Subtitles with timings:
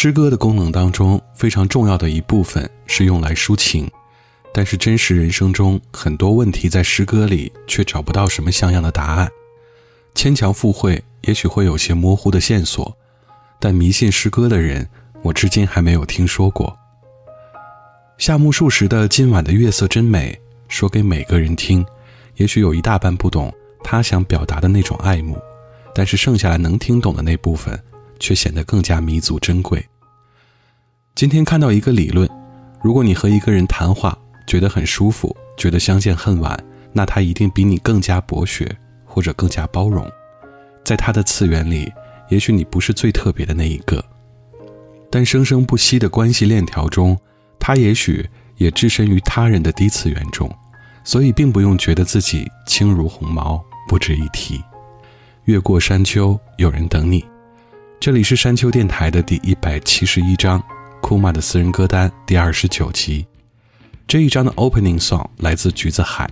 [0.00, 3.90] 诗歌的功能当中非常重要的一部分是用来抒情，
[4.54, 9.28] 但是真实人生中很多问题在诗歌里却找不到什么像样的答案。
[10.14, 12.96] 牵强附会也许会有些模糊的线索，
[13.58, 14.88] 但迷信诗歌的人，
[15.20, 16.78] 我至今还没有听说过。
[18.18, 20.32] 夏目漱石的《今晚的月色真美》
[20.72, 21.84] 说给每个人听，
[22.36, 25.36] 也许有一大半不懂他想表达的那种爱慕，
[25.92, 27.76] 但是剩下来能听懂的那部分。
[28.18, 29.84] 却显得更加弥足珍贵。
[31.14, 32.28] 今天看到一个理论：
[32.82, 36.58] 如果你和一个人谈话觉得很舒服，觉得相见恨晚，
[36.92, 40.08] 那他一定比你更加博学，或者更加包容。
[40.84, 41.92] 在他的次元里，
[42.28, 44.04] 也许你不是最特别的那一个，
[45.10, 47.18] 但生生不息的关系链条中，
[47.58, 48.24] 他也许
[48.56, 50.50] 也置身于他人的低次元中，
[51.04, 54.62] 所以并不用觉得自己轻如鸿毛，不值一提。
[55.44, 57.24] 越过山丘，有人等你。
[58.00, 60.62] 这里是山丘电台的第一百七十一章，
[61.02, 63.26] 库玛的私人歌单第二十九集。
[64.06, 66.30] 这一章的 opening song 来自橘子海，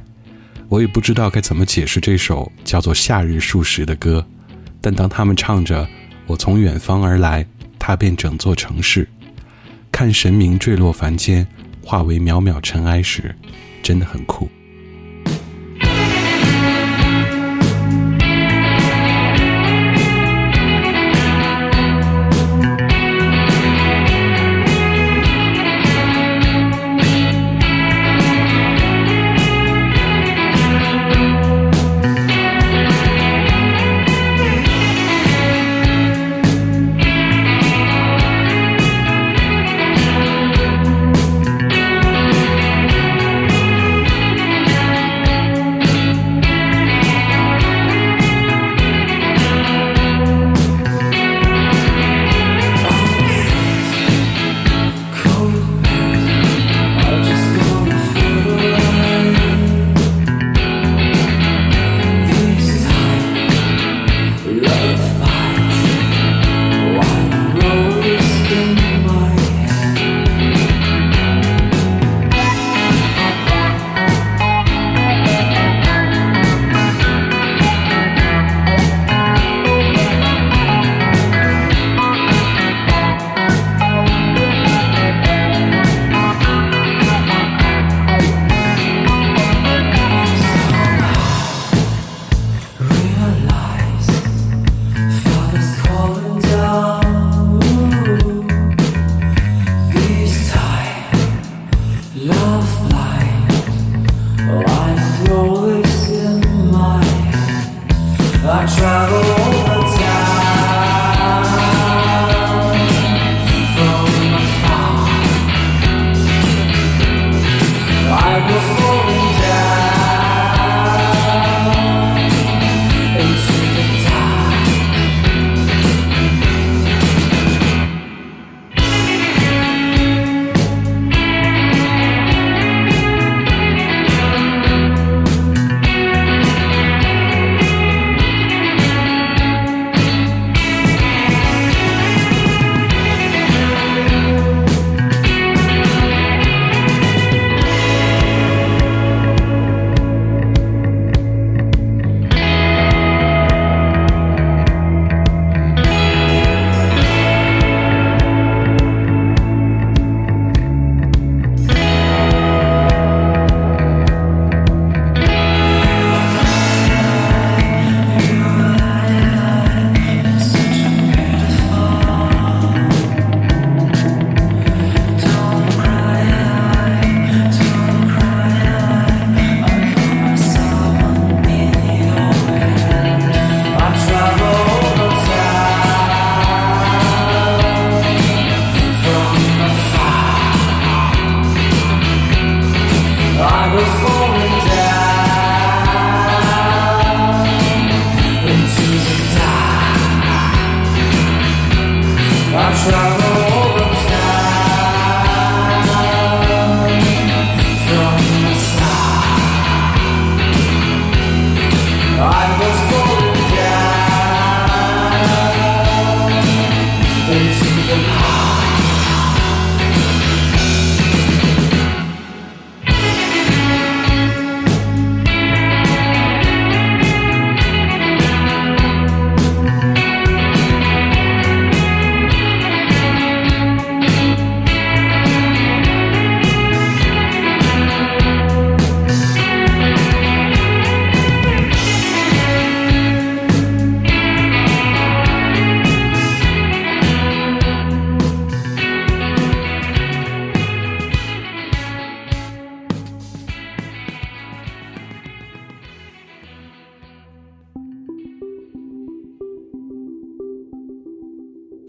[0.69, 4.25] 我也不知道该怎么解释这首叫做《夏日数十》的歌，
[4.81, 5.87] 但当他们唱着
[6.29, 7.45] “我从远方而来，
[7.81, 9.09] 踏遍整座城市，
[9.91, 11.45] 看神明坠落凡间，
[11.83, 13.35] 化为渺渺尘埃”时，
[13.83, 14.49] 真的很酷。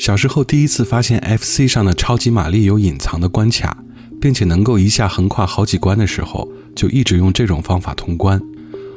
[0.07, 3.83] 小时候第一次发现 FC 上的超级玛丽有隐藏的关卡，
[4.21, 8.41] 并且能够一下横跨好几关的时候，就一直用这种方法通关。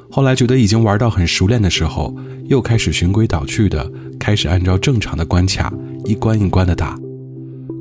[0.08, 2.14] 后来觉得已经玩到很熟练的时候，
[2.44, 3.90] 又开始循规蹈矩的
[4.20, 5.74] 开始按照正常的关卡
[6.04, 6.96] 一关一关的打。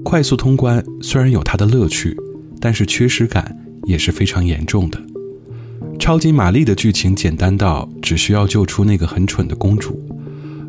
[0.03, 2.17] 快速通关虽然有它的乐趣，
[2.59, 4.99] 但是缺失感也是非常严重的。
[5.99, 10.01] 超级玛丽的剧情简单到只需要救出那个很蠢的公主，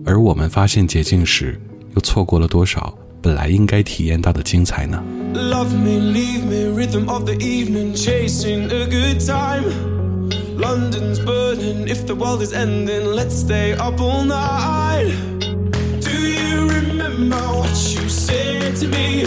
[0.05, 1.59] 而我们发现捷径时，
[1.96, 5.02] 又错过了多少本来应该体验到的精彩呢？
[5.34, 9.64] Love me, leave me, rhythm of the evening, chasing a good time.
[10.58, 15.12] London's burning, if the world is ending, let's stay up all night.
[16.00, 19.26] Do you remember what you said to me?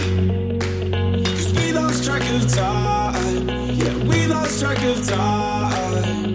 [0.58, 6.34] Cause we lost track of time, yeah, we lost track of time.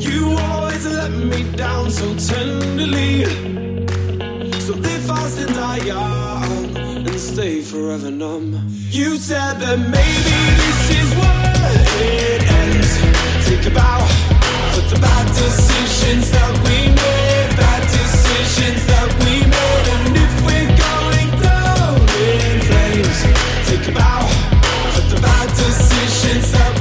[0.00, 3.26] You always let me down so tenderly.
[5.09, 8.53] Fast and die young and stay forever numb.
[8.91, 12.91] You said that maybe this is where it ends.
[13.49, 14.05] Take a bow
[14.73, 19.85] for the bad decisions that we made, bad decisions that we made.
[19.97, 21.97] And if we're going down
[22.29, 23.19] in flames,
[23.65, 24.21] take a bow
[24.93, 26.78] for the bad decisions that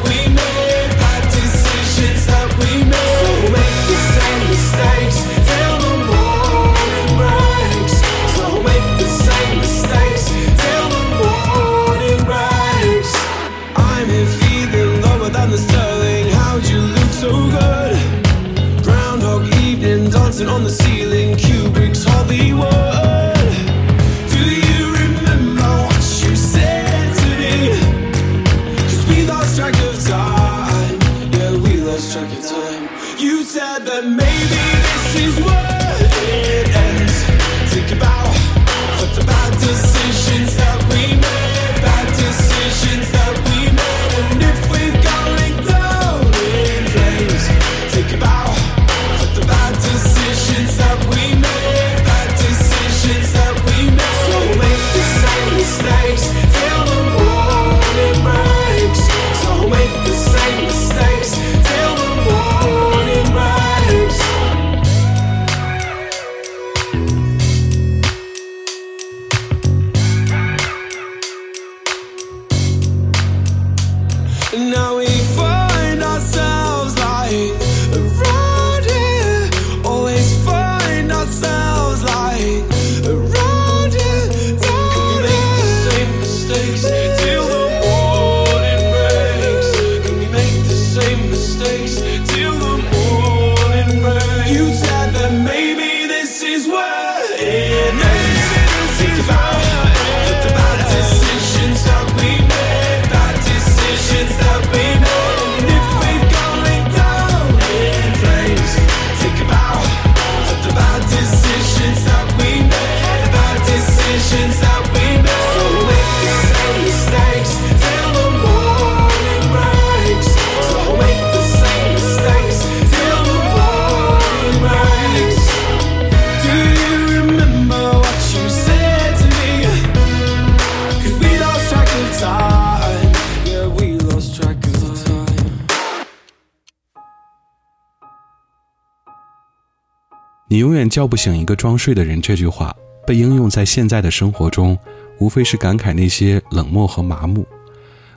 [140.78, 142.74] 远叫不醒一个装睡的人，这句话
[143.06, 144.78] 被应用在现在的生活中，
[145.18, 147.46] 无非是感慨那些冷漠和麻木。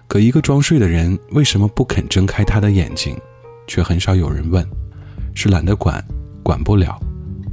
[0.08, 3.18] 可一个装睡的人为什么不肯睁开他的眼睛，
[3.68, 4.66] 却很少有人问，
[5.34, 6.04] 是懒得管，
[6.44, 7.00] 管不了，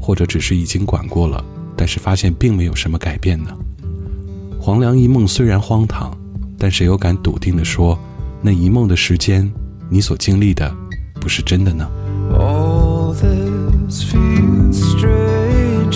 [0.00, 1.44] 或者只是已经管过了，
[1.76, 3.56] 但是发现并没有什么改变呢？
[4.60, 6.16] 黄粱一梦虽然荒唐，
[6.58, 7.98] 但谁又敢笃定地说，
[8.42, 9.50] 那一梦的时间，
[9.88, 10.74] 你所经历的，
[11.20, 11.88] 不是真的呢
[12.32, 14.02] ？All this
[14.78, 15.90] straight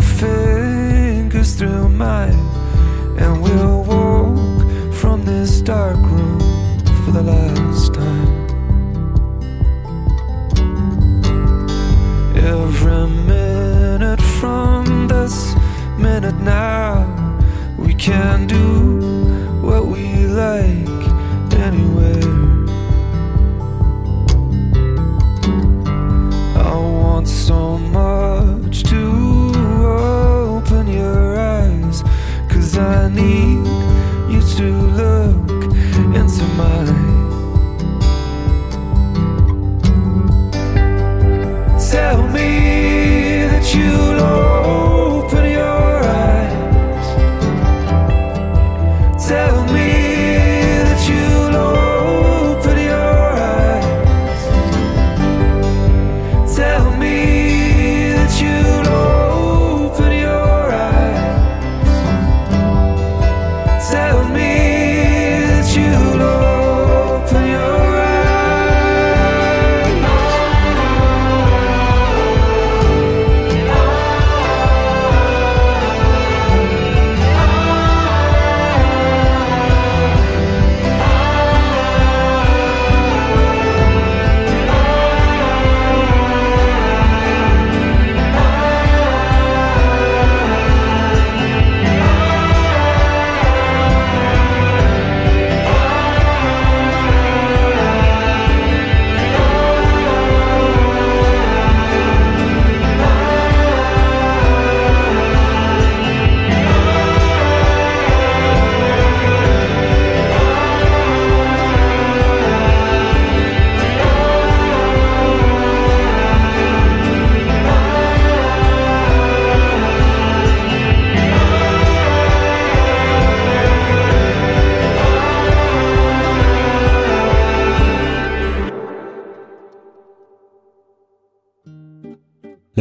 [0.00, 0.47] feel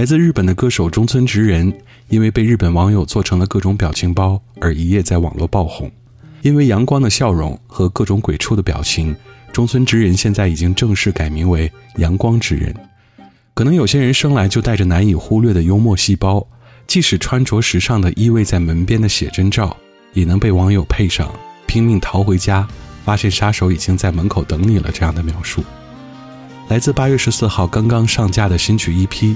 [0.08, 1.74] 自日本的歌手中村直人，
[2.08, 5.92] 因为被日本网友做成了各种表情包而一夜在网络爆红。
[6.44, 9.14] 因为阳光的笑容和各种鬼畜的表情，
[9.52, 12.74] 中村直人现在已经正式改名为阳光直人。
[13.54, 16.48] 可能有些人生来就带着难以忽略的幽默细胞，
[16.88, 19.76] 即使穿着时尚的依偎在门边的写真照，
[20.14, 21.30] 也能被网友配上
[21.68, 22.66] “拼命逃回家，
[23.04, 25.62] 发现杀手已经在门口等你了”这样的描述。
[26.70, 29.36] 来自八月十四号刚刚上架的新曲 EP，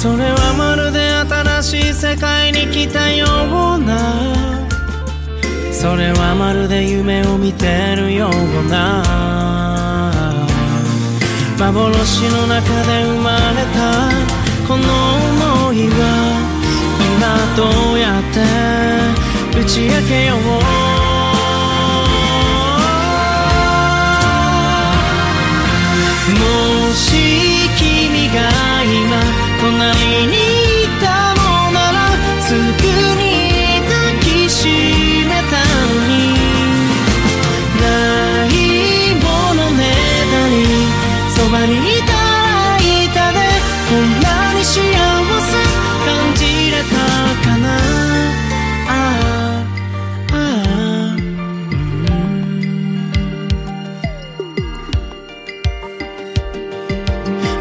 [0.00, 1.12] それはまるで
[1.60, 3.26] 新しい世界に来たよ
[3.76, 4.34] うな。
[5.70, 8.32] それはまるで夢を見てるよう
[8.70, 9.02] な。
[11.58, 14.08] 幻の中で生まれた。
[14.66, 14.84] この
[15.68, 15.92] 想いは
[17.18, 18.40] 今どうやって。
[19.60, 20.38] 打ち明けよう。
[26.32, 28.69] もし君が
[41.66, 43.38] にいたらいたで
[43.88, 45.52] こんなに幸せ
[46.06, 46.94] 感じれた
[47.44, 47.66] かな
[48.88, 49.64] ああ
[50.32, 51.16] ああ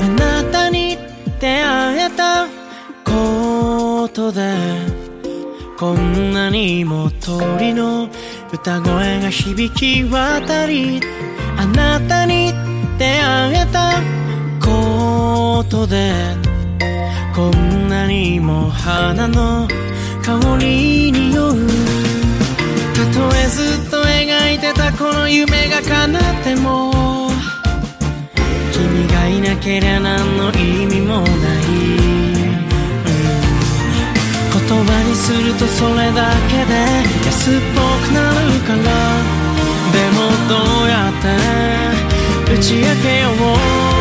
[0.01, 0.97] うんあなたに
[1.39, 2.47] 出会えた
[3.03, 4.39] ことで
[5.77, 8.09] こんなにも鳥の
[8.51, 10.99] 歌声が響き渡り
[11.57, 12.38] あなたに
[15.69, 16.11] ことで
[17.35, 19.67] こんなにも花の
[20.23, 21.53] 香りに酔う
[22.95, 26.91] たとえずっと描いてたこの夢が叶っても
[28.73, 32.57] 君がいなけりゃ何の意味もない、うん、
[34.51, 36.73] 言葉にするとそれだけで
[37.27, 38.79] 安っぽくなるから。
[39.91, 40.53] でもど
[40.85, 41.13] うやっ
[42.45, 43.29] て打ち明けよ
[43.95, 43.98] う。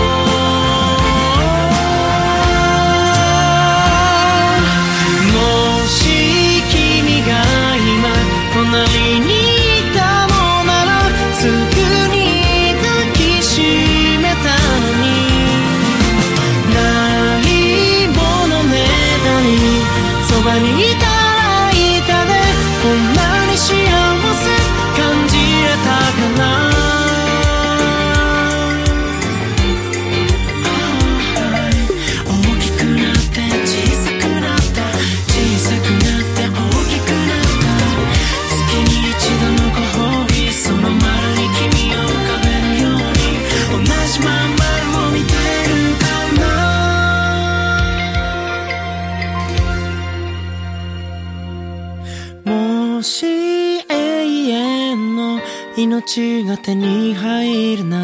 [56.08, 57.97] 命が手に入るな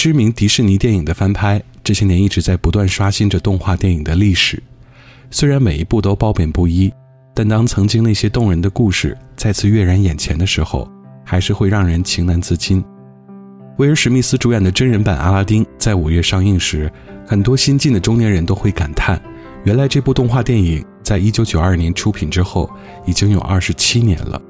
[0.00, 4.58] 知名迪士尼电影的翻拍，这些年一直在不断刷新着动画电影的历史。
[5.30, 6.90] 虽然每一部都褒贬不一，
[7.34, 10.90] 但当曾经那些动人的故事再次跃然眼前的时候，
[11.22, 12.82] 还是会让人情难自禁。
[13.76, 16.90] 威尔·史密斯主演的真人版《阿拉丁》在五月上映时，
[17.26, 19.20] 很多新晋的中年人都会感叹：
[19.64, 22.70] 原来这部动画电影在一九九二年出品之后，
[23.04, 24.40] 已经有二十七年了。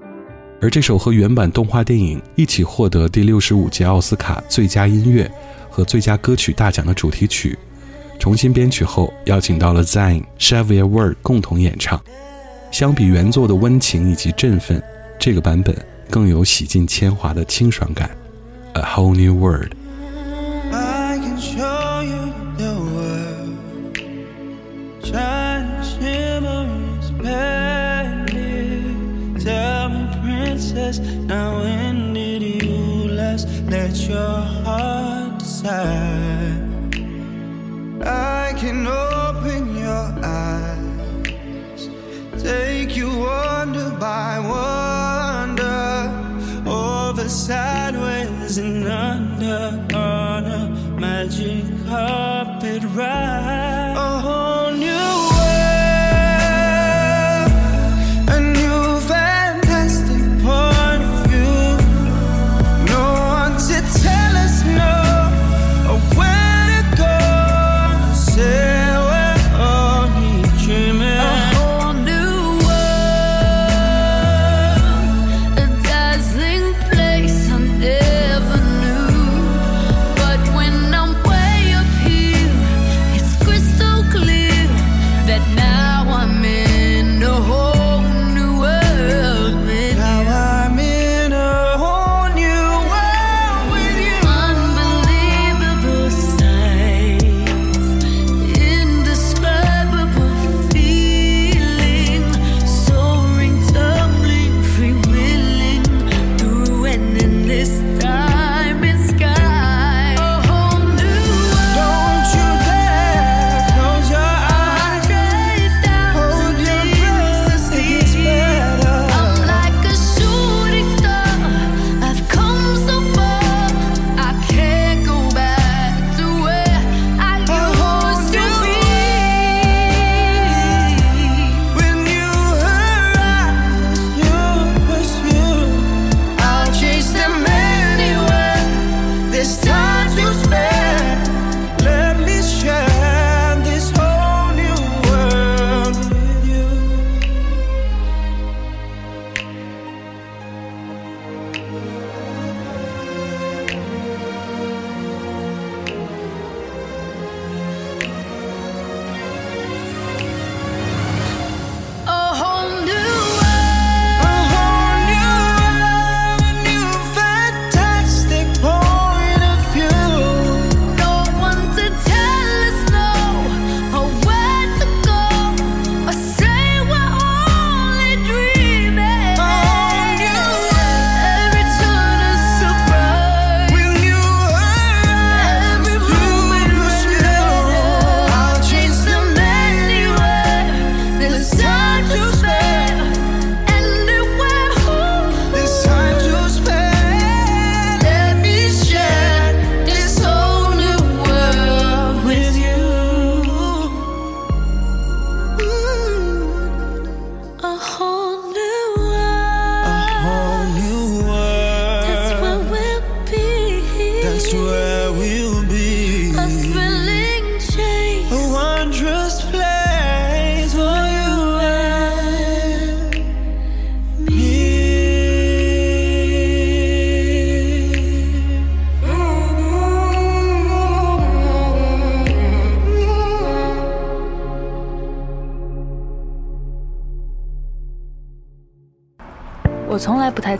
[0.60, 5.30] 而这首和原版动画电影一起获得第六十五届奥斯卡最佳音乐
[5.70, 7.58] 和最佳歌曲大奖的主题曲，
[8.18, 11.98] 重新编曲后邀请到了 Zayn、Shavirward 共同演唱。
[12.70, 14.82] 相比原作的温情以及振奋，
[15.18, 15.74] 这个版本
[16.10, 18.10] 更有洗尽铅华的清爽感。
[18.74, 19.79] A whole new world。
[44.00, 46.10] By wonder,
[46.66, 53.49] over sideways and under on a magic carpet ride.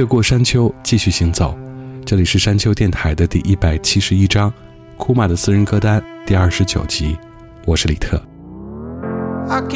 [0.00, 1.54] 越过山丘，继续行走。
[2.06, 4.50] 这里是山丘电台的第一百七十一章，
[4.96, 7.18] 库玛的私人歌单第二十九集。
[7.66, 8.18] 我是李特。
[9.46, 9.68] I'm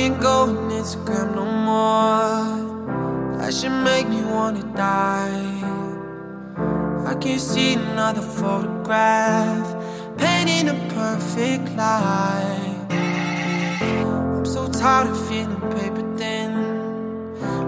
[14.47, 16.44] so tired of feeling paper thin,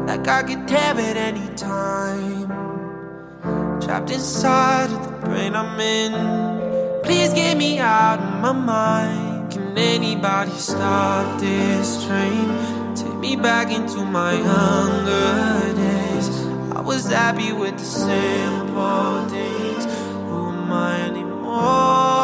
[0.06, 2.46] like I could tear it any time.
[3.80, 7.02] Trapped inside of the brain I'm in.
[7.02, 9.52] Please get me out of my mind.
[9.52, 12.94] Can anybody stop this train?
[12.94, 16.28] Take me back into my younger days.
[16.76, 19.84] I was happy with the simple things.
[20.26, 22.15] Who am I anymore?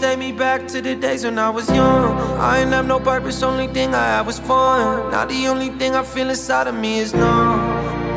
[0.00, 0.10] Become.
[0.10, 2.18] Take me back to the days when I was young.
[2.38, 5.10] I ain't have no purpose, only thing I had was fun.
[5.10, 7.60] Now the only thing I feel inside of me is numb.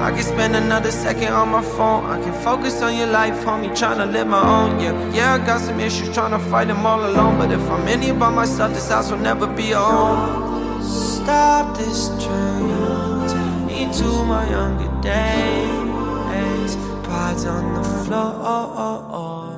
[0.01, 2.05] I can spend another second on my phone.
[2.05, 4.79] I can focus on your life, homie, trying to live my own.
[4.79, 7.37] Yeah, yeah, I got some issues, trying to fight them all alone.
[7.37, 10.81] But if I'm in here by myself, this house will never be home.
[10.83, 16.75] Stop this train, take me to my younger days.
[17.05, 19.54] Pads on the floor.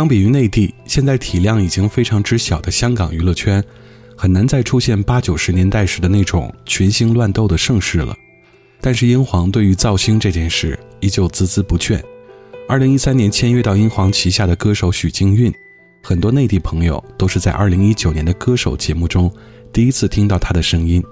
[0.00, 3.62] 相比于内地，现在体量已经非常之小的香港娱乐圈，
[4.16, 8.16] 很难再出现八九十年代时的那种群星乱斗的盛世了。
[8.80, 12.02] 但是英皇对于造星这件事依旧孜孜不倦。
[12.66, 15.52] 二零一三年签约到英皇旗下的歌手许靖韵，
[16.02, 19.30] 很多内地朋友都是在二零一九年的歌手节目中
[19.70, 21.04] 第一次听到她的声音。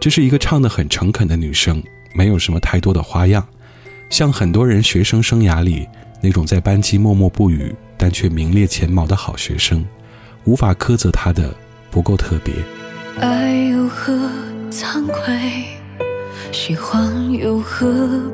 [0.00, 1.82] 这是一个唱得很诚恳的女生，
[2.14, 3.46] 没有什么太多的花样，
[4.08, 5.86] 像很多人学生生涯里
[6.22, 9.84] 那种在班级默默不语但却名列前茅的好学生，
[10.44, 11.52] 无法苛责他的
[11.90, 12.54] 不够特别。
[13.20, 14.12] 爱又何
[14.70, 15.36] 惭愧？
[16.52, 17.88] 喜欢有何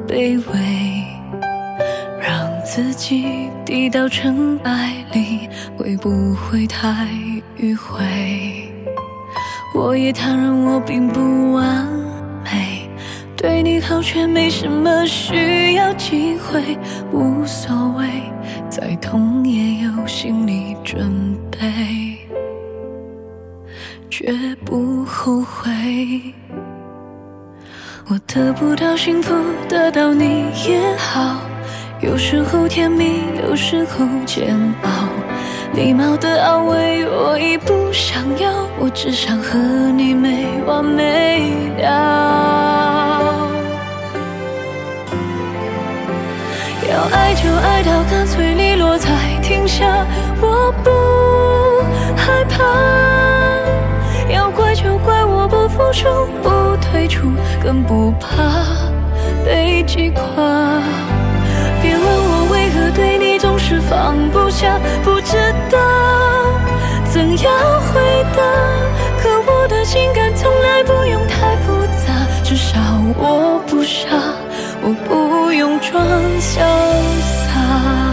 [0.07, 1.05] 卑微？
[2.21, 7.09] 让自己低到尘埃里，会不会太
[7.59, 8.05] 迂回？
[9.75, 11.98] 我也坦然，我并不完美，
[13.41, 16.77] 对你好却没什么需要机会，
[17.13, 18.05] 无所谓，
[18.69, 22.19] 再痛也有心理准备，
[24.11, 25.71] 绝不后悔。
[28.09, 29.33] 我得不到幸福，
[29.69, 31.37] 得到你也好。
[32.01, 34.91] 有时候甜蜜，有时候煎熬。
[35.75, 39.57] 礼貌的安慰我已不想要，我只想和
[39.93, 42.98] 你没完没了。
[46.91, 49.11] 要爱就爱到干脆利落才
[49.43, 50.07] 停下，
[50.41, 50.91] 我不
[52.17, 52.65] 害怕。
[54.33, 56.09] 要怪就怪我不付出。
[56.91, 57.31] 退出，
[57.63, 58.27] 更不怕
[59.45, 60.23] 被击垮。
[61.83, 65.37] 别问我为何对你总是放不下，不知
[65.71, 65.79] 道
[67.05, 67.53] 怎样
[67.93, 68.01] 回
[68.35, 68.43] 答。
[69.21, 72.79] 可我的情感从来不用太复杂，至少
[73.19, 74.09] 我不傻，
[74.89, 76.03] 我不用装
[76.41, 76.59] 潇
[77.21, 78.08] 洒。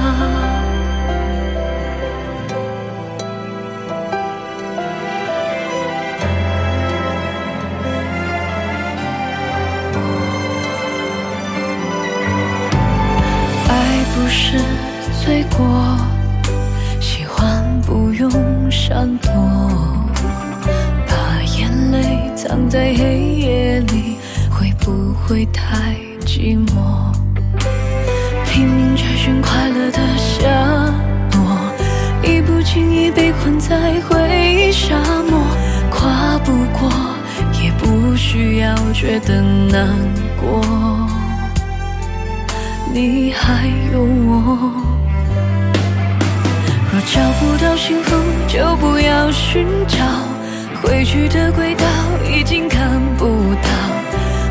[51.30, 51.86] 的轨道
[52.24, 53.70] 已经看不到，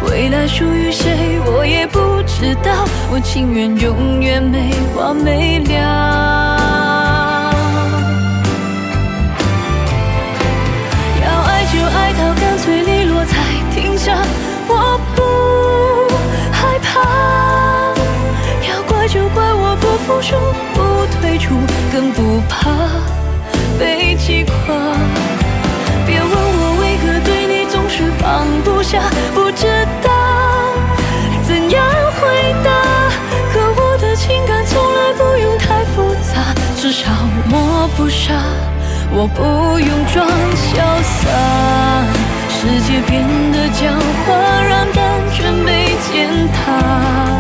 [0.08, 2.84] 未来属于谁，我也不知道。
[3.10, 5.74] 我情愿永远没完没了。
[11.22, 13.34] 要爱就爱到干脆利落才
[13.74, 14.16] 停下，
[14.68, 15.22] 我不
[16.52, 17.00] 害怕。
[18.68, 20.34] 要怪就怪我不服输，
[20.74, 21.54] 不退出，
[21.92, 22.70] 更不怕
[23.78, 25.23] 被击垮。
[28.24, 29.02] 放不下，
[29.34, 29.66] 不知
[30.02, 30.10] 道
[31.46, 31.84] 怎样
[32.18, 32.70] 回答。
[33.52, 37.10] 可我的情感从来不用太复杂，至少
[37.50, 38.32] 我不傻，
[39.12, 40.72] 我不用装潇
[41.04, 41.28] 洒。
[42.48, 43.92] 世界变得狡
[44.24, 44.32] 猾，
[44.70, 47.34] 让感觉被践踏。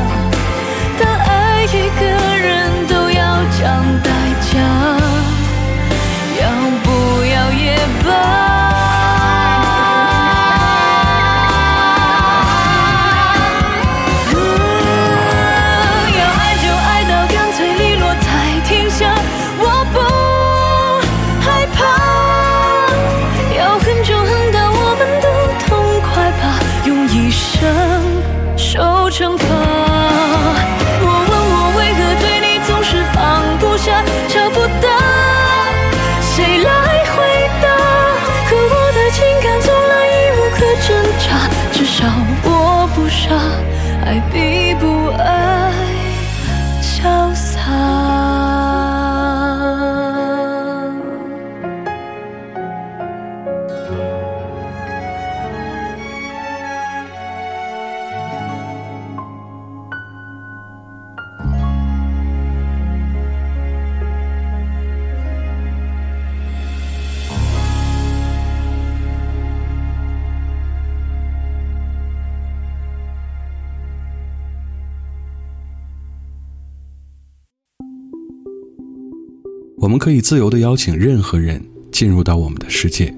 [79.84, 81.62] 我们可以自由的邀请任何人
[81.92, 83.14] 进入到我们的世界，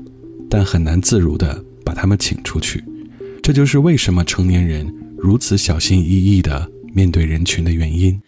[0.51, 2.83] 但很难自如的把他们请出去。
[3.41, 8.21] 这就是为什么成年人如此小心翼翼的面对人群的原因。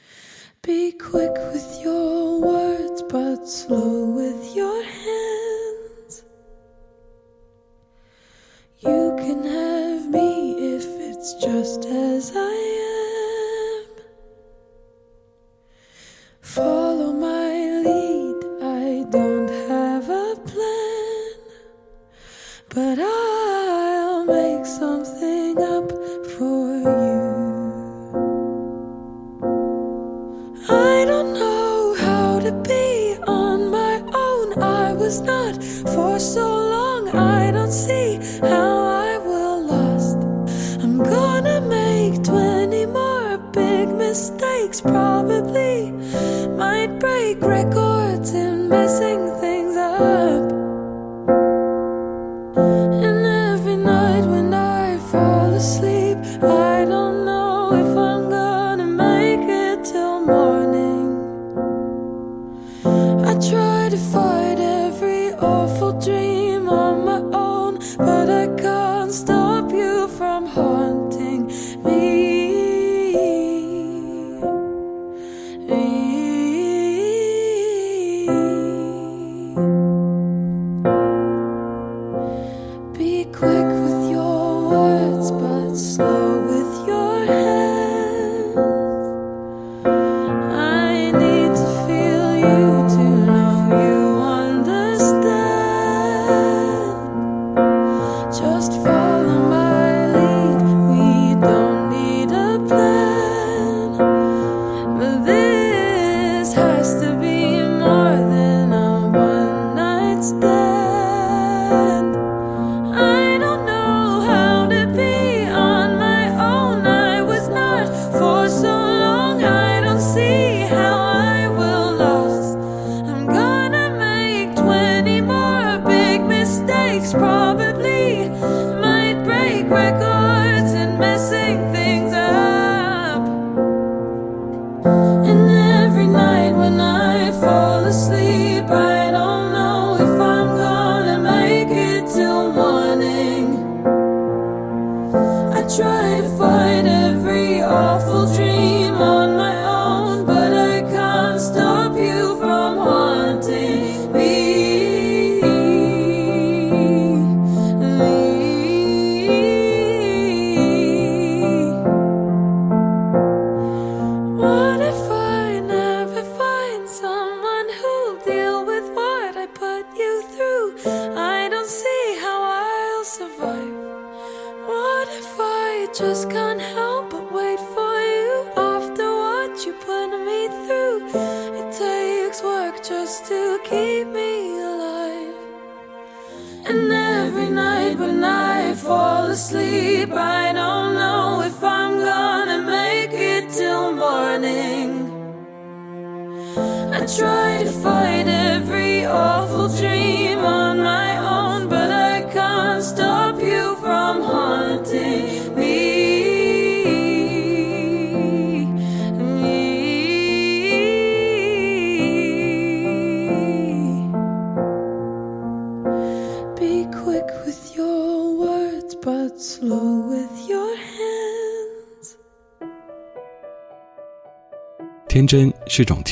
[65.68, 66.68] beautiful dreamer.
[66.70, 66.87] Oh,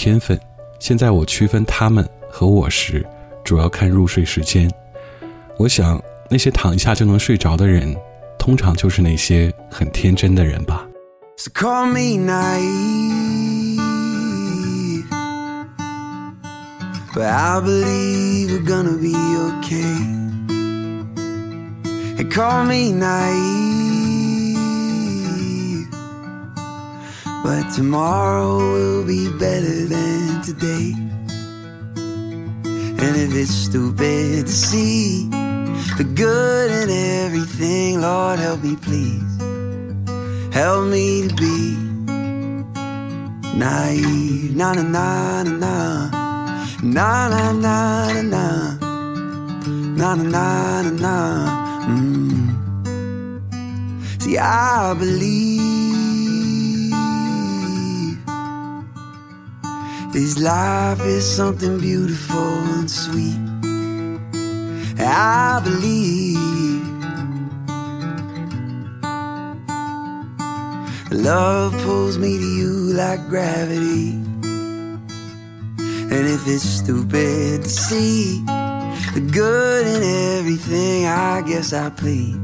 [0.07, 0.39] 天分，
[0.79, 3.05] 现在我区分他们和我时，
[3.43, 4.71] 主要看入睡时间。
[5.57, 6.01] 我想，
[6.31, 7.93] 那些躺一下就能睡着的人，
[8.39, 10.87] 通常就是那些很天真的人吧。
[11.37, 13.81] So call me naive,
[17.13, 19.99] but I believe we're gonna be okay.
[22.17, 23.66] And call me naive,
[27.47, 30.93] but tomorrow will be better than today.
[33.03, 35.29] And if it's stupid to see
[35.97, 36.91] the good in
[37.25, 39.35] everything, Lord help me please.
[40.53, 41.77] Help me to be
[43.55, 44.57] naive.
[44.57, 45.77] Na na na na na.
[46.83, 48.45] Na na na na na.
[50.01, 51.17] Na na na na na.
[51.87, 52.51] Mm.
[54.21, 55.96] See, I believe
[60.17, 62.39] This life is something beautiful
[62.79, 63.37] and sweet.
[64.99, 66.81] I believe
[71.12, 74.12] love pulls me to you like gravity.
[76.09, 78.41] And if it's stupid to see
[79.12, 80.03] the good in
[80.39, 82.41] everything, I guess I plead.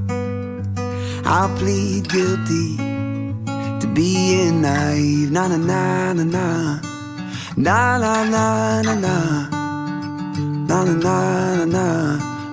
[1.24, 2.76] I'll plead guilty
[3.80, 5.30] to being naive.
[5.30, 6.91] Na na na na na.
[7.56, 9.48] Na na na na na.
[10.68, 11.86] Na na na na na.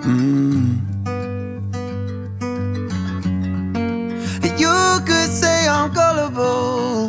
[0.03, 0.79] Mm.
[4.59, 7.07] You could say I'm gullible,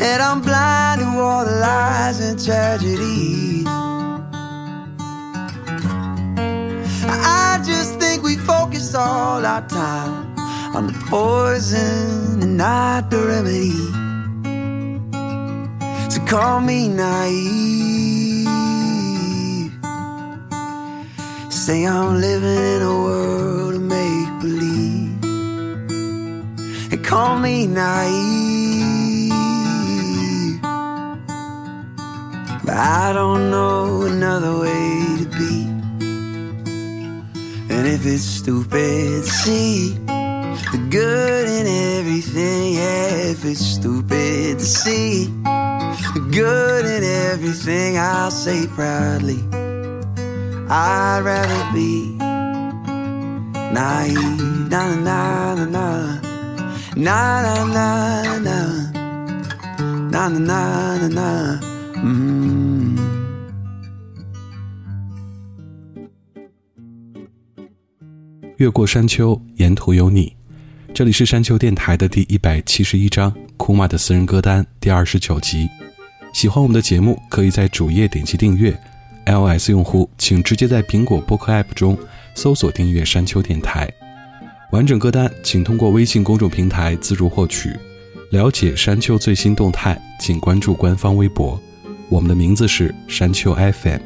[0.00, 3.64] that I'm blind to all the lies and tragedies.
[7.06, 10.34] I just think we focus all our time
[10.74, 14.01] on the poison and not the remedy.
[16.32, 18.48] Call me naive.
[21.50, 25.22] Say I'm living in a world of make believe.
[26.90, 29.32] And call me naive.
[32.64, 35.66] But I don't know another way to be.
[37.74, 39.98] And if it's stupid, see
[40.72, 41.66] the good in
[41.98, 42.72] everything.
[42.72, 45.28] Yeah, if it's stupid to see
[46.20, 49.38] good in everything, I'll say proudly.
[50.68, 52.16] I'd rather be
[53.72, 54.50] naive.
[54.72, 56.20] Na na na na
[56.96, 57.84] na na na
[58.38, 58.58] na na
[60.10, 61.60] na na na na.
[62.02, 62.98] Mm.
[68.56, 70.34] 越过山丘，沿途有你。
[70.94, 75.68] 这里是山丘电台的第一百七十一章，库玛的私人歌单第二十九集。
[76.32, 78.76] 喜欢我们的节目，可以在主页点击订阅。
[79.26, 81.96] iOS 用户请直接在苹果播客 App 中
[82.34, 83.88] 搜索订阅山丘电台。
[84.72, 87.76] 完整歌单请通过微信公众平台自助获取。
[88.30, 91.60] 了解山丘最新动态，请关注官方微博。
[92.08, 94.00] 我们的名字是山丘 FM。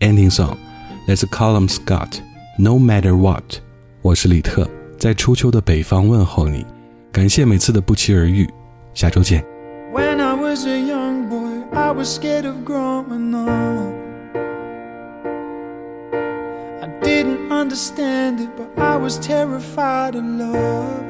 [0.00, 2.18] Ending song，Let's call him Scott。
[2.58, 3.56] No matter what，
[4.02, 4.68] 我是李特，
[4.98, 6.64] 在初秋的北方问候你。
[7.10, 8.48] 感谢每次的不期而遇，
[8.92, 9.42] 下周见。
[9.92, 10.18] When
[11.94, 13.94] was scared of growing up.
[16.82, 21.04] I didn't understand it, but I was terrified of love.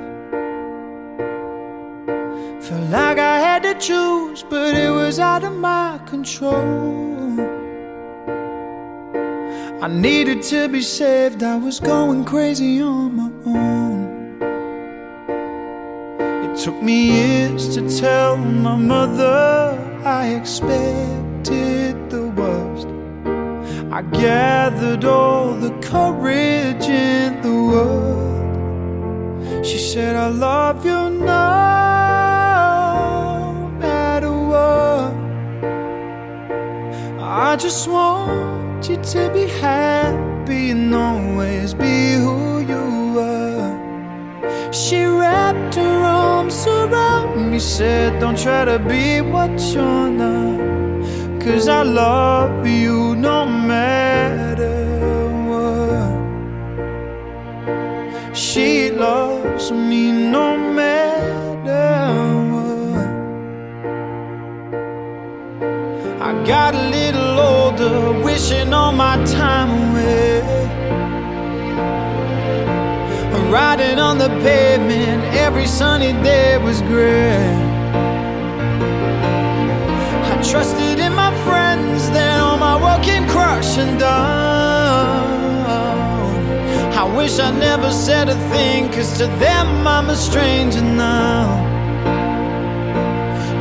[2.62, 7.40] Felt like I had to choose, but it was out of my control.
[9.82, 13.93] I needed to be saved, I was going crazy on my own.
[16.62, 22.86] Took me years to tell my mother I expected the worst.
[23.92, 28.46] I gathered all the courage in the world.
[29.66, 31.26] She said, I love you no
[33.80, 35.12] matter what.
[37.20, 43.33] I just want you to be happy and always be who you are.
[44.72, 50.64] She wrapped her arms around me, said, Don't try to be what you're not.
[51.40, 54.76] Cause I love you no matter
[55.48, 56.14] what.
[58.34, 61.94] She loves me no matter
[62.52, 63.10] what.
[66.28, 70.33] I got a little older, wishing all my time away.
[73.54, 77.54] Riding on the pavement, every sunny day was gray.
[80.32, 85.66] I trusted in my friends, then all my work came crashing down.
[87.02, 91.46] I wish I never said a thing, cause to them I'm a stranger now.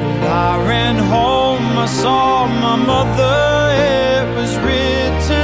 [0.06, 3.38] And I ran home, I saw my mother,
[3.94, 5.43] it was written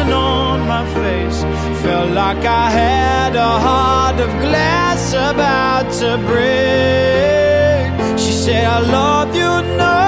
[0.70, 1.42] my face.
[1.82, 7.90] Felt like I had a heart of glass about to break.
[8.20, 9.54] She said, I love you
[9.86, 10.00] no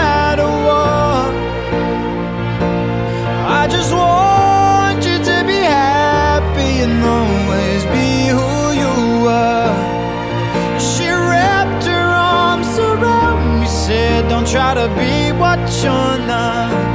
[0.00, 1.32] matter what.
[3.60, 8.52] I just want you to be happy and always be who
[8.82, 8.96] you
[9.48, 9.74] are.
[10.90, 12.08] She wrapped her
[12.38, 16.91] arms around me, said, Don't try to be what you're not.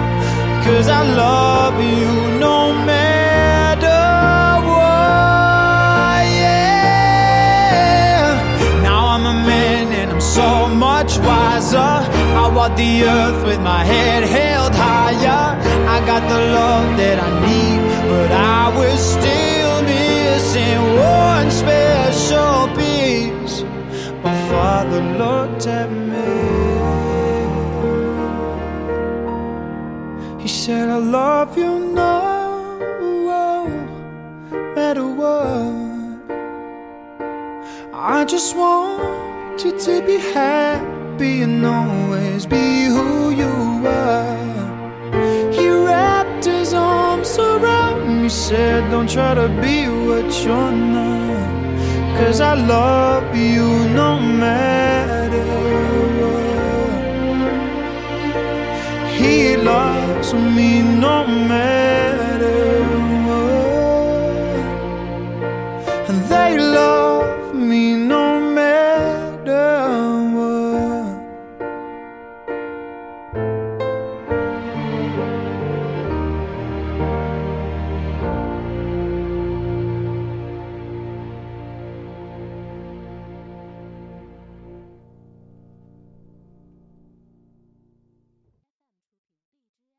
[0.68, 4.03] Cause I love you no matter
[4.68, 8.36] what, yeah.
[8.84, 11.78] Now I'm a man and I'm so much wiser.
[12.41, 15.55] I walk the earth with my head held higher.
[15.95, 17.80] I got the love that I need,
[18.11, 20.82] but I was still missing
[21.15, 23.63] one special piece.
[24.22, 26.07] My father looked at me.
[30.68, 33.70] Said, I love you now, oh,
[34.76, 35.72] matter what.
[37.93, 43.53] I just want you to be happy and always be who you
[43.88, 45.53] are.
[45.53, 52.18] He wrapped his arms around me, said, Don't try to be what you're not.
[52.20, 53.68] Cause I love you
[54.01, 54.96] no matter
[59.38, 62.16] vila som inom mig.